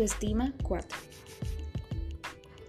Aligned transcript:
Autoestima 0.00 0.54
4. 0.62 0.98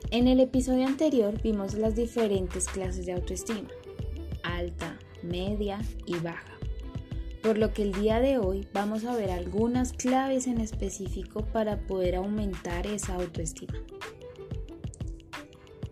En 0.09 0.27
el 0.27 0.41
episodio 0.41 0.85
anterior 0.85 1.41
vimos 1.41 1.75
las 1.75 1.95
diferentes 1.95 2.67
clases 2.67 3.05
de 3.05 3.13
autoestima, 3.13 3.69
alta, 4.43 4.99
media 5.23 5.79
y 6.05 6.15
baja. 6.15 6.51
Por 7.41 7.57
lo 7.57 7.71
que 7.71 7.83
el 7.83 7.93
día 7.93 8.19
de 8.19 8.37
hoy 8.37 8.67
vamos 8.73 9.05
a 9.05 9.15
ver 9.15 9.31
algunas 9.31 9.93
claves 9.93 10.45
en 10.45 10.59
específico 10.59 11.45
para 11.45 11.87
poder 11.87 12.17
aumentar 12.17 12.85
esa 12.85 13.15
autoestima. 13.15 13.81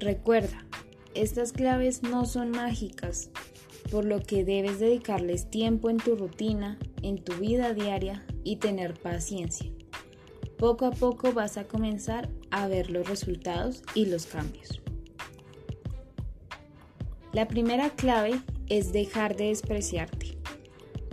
Recuerda, 0.02 0.66
estas 1.14 1.54
claves 1.54 2.04
no 2.04 2.26
son 2.26 2.52
mágicas, 2.52 3.30
por 3.90 4.04
lo 4.04 4.20
que 4.20 4.44
debes 4.44 4.82
dedicarles 4.82 5.50
tiempo 5.50 5.90
en 5.90 6.00
tu 6.00 6.18
rutina, 6.18 6.78
en 7.02 7.24
tu 7.24 7.34
vida 7.36 7.74
diaria 7.74 8.26
y 8.44 8.58
tener 8.58 9.00
paciencia. 9.00 9.72
Poco 10.60 10.86
a 10.86 10.92
poco 10.92 11.32
vas 11.32 11.56
a 11.56 11.64
comenzar 11.64 12.28
a 12.52 12.68
ver 12.68 12.92
los 12.92 13.08
resultados 13.08 13.82
y 13.96 14.08
los 14.08 14.26
cambios. 14.26 14.82
La 17.32 17.48
primera 17.48 17.92
clave 17.92 18.42
es 18.68 18.92
dejar 18.92 19.38
de 19.38 19.46
despreciarte. 19.46 20.38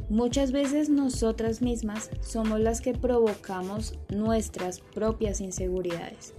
Muchas 0.09 0.51
veces 0.51 0.89
nosotras 0.89 1.63
mismas 1.63 2.11
somos 2.23 2.59
las 2.59 2.81
que 2.81 2.93
provocamos 2.93 3.95
nuestras 4.09 4.81
propias 4.81 5.41
inseguridades 5.41 6.35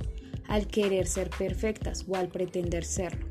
al 0.49 0.67
querer 0.67 1.07
ser 1.07 1.29
perfectas 1.29 2.03
o 2.09 2.15
al 2.17 2.27
pretender 2.27 2.83
serlo. 2.83 3.25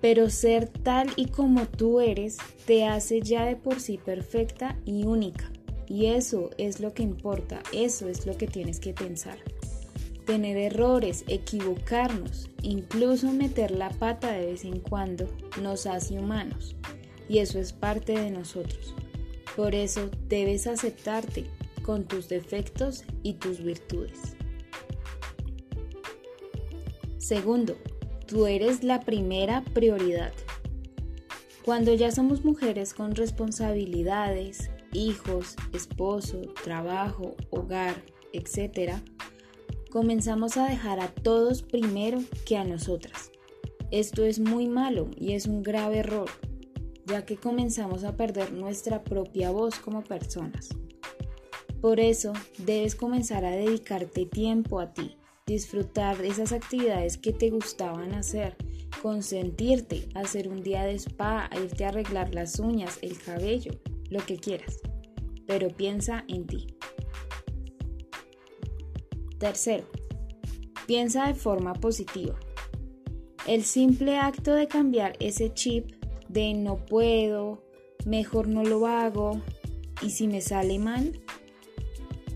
Pero 0.00 0.30
ser 0.30 0.68
tal 0.68 1.08
y 1.16 1.26
como 1.26 1.66
tú 1.66 1.98
eres 1.98 2.38
te 2.66 2.84
hace 2.84 3.20
ya 3.20 3.44
de 3.44 3.56
por 3.56 3.80
sí 3.80 3.98
perfecta 3.98 4.78
y 4.84 5.06
única. 5.06 5.50
Y 5.88 6.06
eso 6.06 6.50
es 6.58 6.80
lo 6.80 6.94
que 6.94 7.02
importa, 7.02 7.62
eso 7.72 8.08
es 8.08 8.26
lo 8.26 8.36
que 8.36 8.46
tienes 8.46 8.80
que 8.80 8.92
pensar. 8.92 9.38
Tener 10.24 10.56
errores, 10.56 11.24
equivocarnos, 11.28 12.50
incluso 12.62 13.32
meter 13.32 13.70
la 13.70 13.90
pata 13.90 14.32
de 14.32 14.46
vez 14.46 14.64
en 14.64 14.80
cuando, 14.80 15.28
nos 15.62 15.86
hace 15.86 16.18
humanos. 16.18 16.74
Y 17.28 17.38
eso 17.38 17.58
es 17.58 17.72
parte 17.72 18.12
de 18.12 18.30
nosotros. 18.30 18.94
Por 19.54 19.74
eso 19.74 20.10
debes 20.28 20.66
aceptarte 20.66 21.46
con 21.82 22.04
tus 22.04 22.28
defectos 22.28 23.04
y 23.22 23.34
tus 23.34 23.62
virtudes. 23.62 24.36
Segundo, 27.18 27.76
tú 28.26 28.46
eres 28.46 28.82
la 28.84 29.00
primera 29.00 29.64
prioridad. 29.72 30.32
Cuando 31.66 31.92
ya 31.92 32.12
somos 32.12 32.44
mujeres 32.44 32.94
con 32.94 33.16
responsabilidades, 33.16 34.70
hijos, 34.92 35.56
esposo, 35.72 36.40
trabajo, 36.62 37.34
hogar, 37.50 38.04
etc., 38.32 38.92
comenzamos 39.90 40.58
a 40.58 40.68
dejar 40.68 41.00
a 41.00 41.08
todos 41.08 41.64
primero 41.64 42.20
que 42.44 42.56
a 42.56 42.62
nosotras. 42.62 43.32
Esto 43.90 44.24
es 44.24 44.38
muy 44.38 44.68
malo 44.68 45.10
y 45.16 45.32
es 45.32 45.46
un 45.46 45.64
grave 45.64 45.98
error, 45.98 46.30
ya 47.04 47.26
que 47.26 47.36
comenzamos 47.36 48.04
a 48.04 48.16
perder 48.16 48.52
nuestra 48.52 49.02
propia 49.02 49.50
voz 49.50 49.80
como 49.80 50.04
personas. 50.04 50.68
Por 51.80 51.98
eso 51.98 52.32
debes 52.58 52.94
comenzar 52.94 53.44
a 53.44 53.50
dedicarte 53.50 54.24
tiempo 54.24 54.78
a 54.78 54.92
ti, 54.92 55.16
disfrutar 55.46 56.18
de 56.18 56.26
esas 56.26 56.52
actividades 56.52 57.16
que 57.16 57.32
te 57.32 57.50
gustaban 57.50 58.14
hacer, 58.14 58.56
consentirte, 59.00 60.08
hacer 60.16 60.48
un 60.48 60.60
día 60.60 60.82
de 60.82 60.94
spa, 60.98 61.48
irte 61.62 61.84
a 61.84 61.90
arreglar 61.90 62.34
las 62.34 62.58
uñas, 62.58 62.98
el 63.00 63.16
cabello, 63.16 63.72
lo 64.10 64.18
que 64.26 64.38
quieras. 64.38 64.80
Pero 65.46 65.68
piensa 65.68 66.24
en 66.26 66.48
ti. 66.48 66.66
Tercero, 69.38 69.86
piensa 70.88 71.28
de 71.28 71.34
forma 71.34 71.74
positiva. 71.74 72.34
El 73.46 73.62
simple 73.62 74.18
acto 74.18 74.52
de 74.52 74.66
cambiar 74.66 75.12
ese 75.20 75.54
chip 75.54 75.92
de 76.28 76.54
no 76.54 76.84
puedo, 76.84 77.62
mejor 78.04 78.48
no 78.48 78.64
lo 78.64 78.88
hago 78.88 79.40
y 80.02 80.10
si 80.10 80.26
me 80.26 80.40
sale 80.40 80.80
mal, 80.80 81.20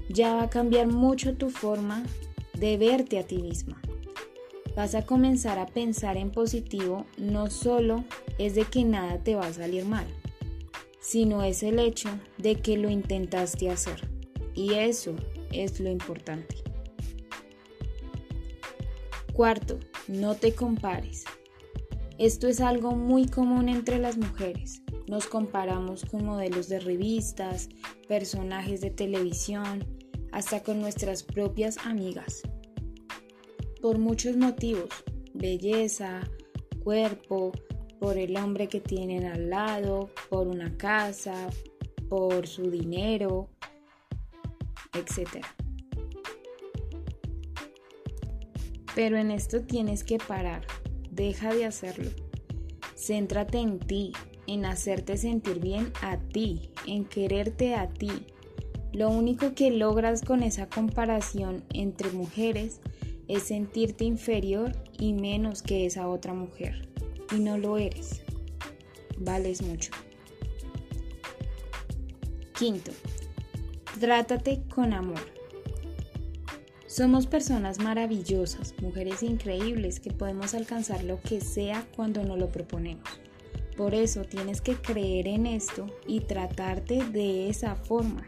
ya 0.09 0.35
va 0.35 0.45
a 0.45 0.51
cambiar 0.51 0.87
mucho 0.87 1.37
tu 1.37 1.51
forma 1.51 2.05
de 2.61 2.77
verte 2.77 3.19
a 3.19 3.27
ti 3.27 3.39
misma. 3.39 3.81
Vas 4.77 4.95
a 4.95 5.05
comenzar 5.05 5.59
a 5.59 5.67
pensar 5.67 6.17
en 6.17 6.31
positivo, 6.31 7.07
no 7.17 7.51
solo 7.51 8.05
es 8.39 8.55
de 8.55 8.65
que 8.65 8.85
nada 8.85 9.19
te 9.19 9.35
va 9.35 9.47
a 9.47 9.53
salir 9.53 9.85
mal, 9.85 10.07
sino 11.01 11.43
es 11.43 11.63
el 11.63 11.79
hecho 11.79 12.11
de 12.39 12.57
que 12.57 12.77
lo 12.77 12.89
intentaste 12.91 13.71
hacer. 13.71 14.09
Y 14.55 14.75
eso 14.75 15.17
es 15.53 15.81
lo 15.81 15.91
importante. 15.91 16.57
Cuarto, 19.33 19.81
no 20.07 20.35
te 20.35 20.55
compares. 20.55 21.25
Esto 22.19 22.47
es 22.47 22.61
algo 22.61 22.93
muy 22.93 23.27
común 23.27 23.71
entre 23.71 23.99
las 23.99 24.19
mujeres. 24.19 24.83
Nos 25.09 25.27
comparamos 25.27 26.05
con 26.05 26.27
modelos 26.27 26.69
de 26.69 26.79
revistas, 26.79 27.71
personajes 28.07 28.83
de 28.83 28.91
televisión, 28.91 30.00
hasta 30.33 30.63
con 30.63 30.81
nuestras 30.81 31.23
propias 31.23 31.79
amigas. 31.79 32.43
Por 33.81 33.99
muchos 33.99 34.37
motivos, 34.37 34.91
belleza, 35.35 36.21
cuerpo, 36.83 37.53
por 37.99 38.19
el 38.19 38.37
hombre 38.37 38.69
que 38.69 38.81
tienen 38.81 39.27
al 39.27 39.51
lado, 39.51 40.11
por 40.29 40.49
una 40.49 40.77
casa, 40.77 41.51
por 42.09 42.47
su 42.47 42.71
dinero, 42.71 43.49
etc. 44.95 45.45
Pero 48.95 49.17
en 49.19 49.31
esto 49.31 49.63
tienes 49.63 50.03
que 50.03 50.19
parar, 50.19 50.67
deja 51.11 51.55
de 51.55 51.67
hacerlo. 51.67 52.11
Céntrate 52.97 53.59
en 53.59 53.79
ti, 53.79 54.13
en 54.47 54.65
hacerte 54.65 55.17
sentir 55.17 55.61
bien 55.61 55.93
a 56.03 56.19
ti, 56.19 56.71
en 56.87 57.05
quererte 57.05 57.75
a 57.75 57.89
ti, 57.89 58.11
lo 58.93 59.09
único 59.09 59.55
que 59.55 59.71
logras 59.71 60.23
con 60.23 60.43
esa 60.43 60.69
comparación 60.69 61.63
entre 61.73 62.11
mujeres 62.11 62.81
es 63.29 63.45
sentirte 63.45 64.05
inferior 64.05 64.73
y 64.99 65.13
menos 65.13 65.63
que 65.63 65.87
esa 65.87 66.09
otra 66.09 66.35
mujer. 66.35 66.89
Y 67.33 67.39
no 67.39 67.57
lo 67.57 67.79
eres. 67.79 68.23
Vales 69.19 69.63
mucho. 69.63 69.93
Quinto, 72.59 72.91
trátate 74.01 74.63
con 74.75 74.93
amor. 74.93 75.21
Somos 76.87 77.29
personas 77.29 77.79
maravillosas, 77.79 78.75
mujeres 78.83 79.23
increíbles 79.23 80.01
que 80.01 80.11
podemos 80.11 80.55
alcanzar 80.55 81.05
lo 81.05 81.21
que 81.21 81.41
sea 81.41 81.87
cuando 81.95 82.25
nos 82.25 82.37
lo 82.37 82.49
proponemos. 82.49 83.09
Por 83.77 83.95
eso 83.95 84.25
tienes 84.25 84.61
que 84.61 84.75
creer 84.75 85.29
en 85.29 85.47
esto 85.47 85.87
y 86.07 86.21
tratarte 86.21 87.05
de 87.05 87.49
esa 87.49 87.77
forma 87.77 88.27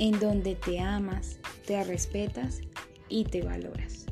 en 0.00 0.18
donde 0.18 0.54
te 0.54 0.80
amas, 0.80 1.38
te 1.66 1.84
respetas 1.84 2.62
y 3.10 3.24
te 3.24 3.42
valoras. 3.42 4.06